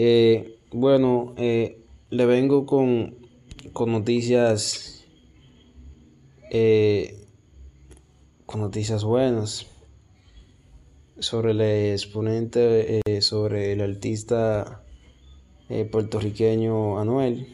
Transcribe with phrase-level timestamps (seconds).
[0.00, 3.16] Eh, bueno, eh, le vengo con,
[3.72, 5.04] con noticias.
[6.52, 7.26] Eh,
[8.46, 9.66] con noticias buenas
[11.18, 14.84] sobre el exponente, sobre el artista
[15.90, 17.48] puertorriqueño Anuel.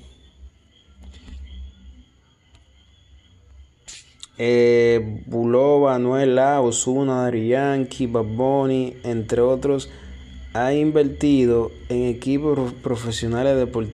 [5.26, 8.70] Bulova, Anuela, Osuna, Dari Yankee, Bad
[9.02, 9.88] entre otros
[10.54, 13.93] ha invertido en equipos profesionales deportivos.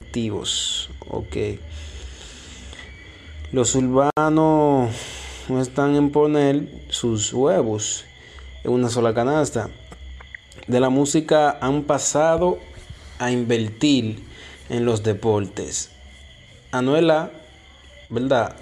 [0.00, 0.90] Activos.
[1.08, 1.36] Ok.
[3.52, 4.90] Los urbanos
[5.48, 8.04] no están en poner sus huevos
[8.64, 9.70] en una sola canasta.
[10.66, 12.58] De la música han pasado
[13.18, 14.22] a invertir
[14.68, 15.90] en los deportes.
[16.72, 17.30] Anuela,
[18.08, 18.56] ¿verdad?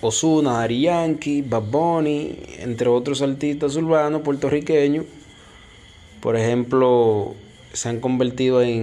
[0.00, 5.04] Osuna, Ari Yankee, Bad Bunny, entre otros artistas urbanos puertorriqueños,
[6.20, 7.34] por ejemplo,
[7.72, 8.82] se han convertido en